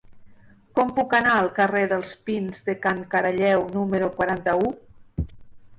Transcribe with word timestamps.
Com 0.79 0.93
puc 0.99 1.13
anar 1.17 1.33
al 1.41 1.49
carrer 1.59 1.83
dels 1.93 2.15
Pins 2.31 2.65
de 2.71 2.75
Can 2.87 3.05
Caralleu 3.13 3.69
número 3.79 4.13
quaranta-u? 4.19 4.77